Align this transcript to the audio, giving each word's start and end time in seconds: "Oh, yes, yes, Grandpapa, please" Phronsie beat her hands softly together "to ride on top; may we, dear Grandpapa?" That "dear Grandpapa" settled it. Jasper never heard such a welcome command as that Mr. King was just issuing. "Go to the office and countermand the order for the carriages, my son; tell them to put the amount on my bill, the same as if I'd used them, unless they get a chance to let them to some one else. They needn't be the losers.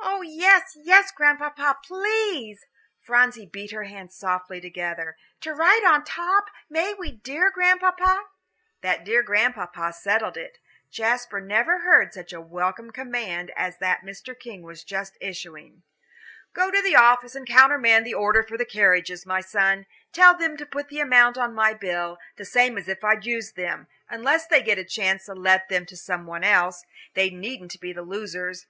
"Oh, 0.00 0.20
yes, 0.20 0.76
yes, 0.76 1.10
Grandpapa, 1.12 1.78
please" 1.82 2.66
Phronsie 3.00 3.46
beat 3.46 3.70
her 3.70 3.84
hands 3.84 4.14
softly 4.14 4.60
together 4.60 5.16
"to 5.40 5.54
ride 5.54 5.82
on 5.82 6.04
top; 6.04 6.50
may 6.68 6.92
we, 6.92 7.12
dear 7.12 7.50
Grandpapa?" 7.50 8.24
That 8.82 9.02
"dear 9.02 9.22
Grandpapa" 9.22 9.94
settled 9.94 10.36
it. 10.36 10.58
Jasper 10.90 11.40
never 11.40 11.78
heard 11.78 12.12
such 12.12 12.34
a 12.34 12.40
welcome 12.42 12.90
command 12.90 13.50
as 13.56 13.78
that 13.78 14.02
Mr. 14.04 14.38
King 14.38 14.60
was 14.60 14.84
just 14.84 15.16
issuing. 15.22 15.84
"Go 16.52 16.70
to 16.70 16.82
the 16.82 16.96
office 16.96 17.34
and 17.34 17.46
countermand 17.46 18.04
the 18.04 18.12
order 18.12 18.42
for 18.42 18.58
the 18.58 18.66
carriages, 18.66 19.24
my 19.24 19.40
son; 19.40 19.86
tell 20.12 20.36
them 20.36 20.58
to 20.58 20.66
put 20.66 20.90
the 20.90 21.00
amount 21.00 21.38
on 21.38 21.54
my 21.54 21.72
bill, 21.72 22.18
the 22.36 22.44
same 22.44 22.76
as 22.76 22.88
if 22.88 23.02
I'd 23.02 23.24
used 23.24 23.56
them, 23.56 23.86
unless 24.10 24.46
they 24.46 24.60
get 24.60 24.76
a 24.76 24.84
chance 24.84 25.24
to 25.24 25.34
let 25.34 25.70
them 25.70 25.86
to 25.86 25.96
some 25.96 26.26
one 26.26 26.44
else. 26.44 26.84
They 27.14 27.30
needn't 27.30 27.80
be 27.80 27.94
the 27.94 28.02
losers. 28.02 28.66